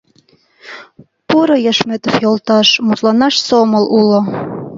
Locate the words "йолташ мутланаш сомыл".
2.23-3.85